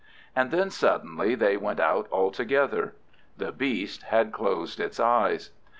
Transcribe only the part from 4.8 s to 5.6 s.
eyes.